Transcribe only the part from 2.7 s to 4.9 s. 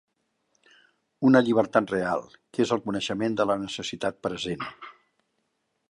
el coneixement de la necessitat present.